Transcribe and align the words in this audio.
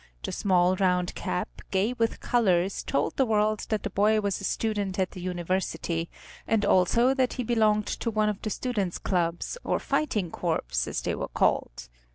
The 0.23 0.31
small 0.31 0.75
round 0.77 1.13
cap, 1.13 1.61
gay 1.69 1.93
with 1.93 2.21
colors, 2.21 2.81
told 2.81 3.15
the 3.17 3.25
world 3.27 3.67
that 3.69 3.83
the 3.83 3.89
boy 3.91 4.19
was 4.19 4.41
a 4.41 4.43
student 4.43 4.97
at 4.97 5.11
the 5.11 5.21
University, 5.21 6.09
and 6.47 6.65
also 6.65 7.13
that 7.13 7.33
he 7.33 7.43
belonged 7.43 7.85
to 7.85 8.09
one 8.09 8.27
of 8.27 8.41
the 8.41 8.49
students' 8.49 8.97
clubs, 8.97 9.59
or 9.63 9.77
fighting 9.77 10.31
corps, 10.31 10.63
as 10.87 11.03
they 11.03 11.13
were 11.13 11.27
called. 11.27 11.87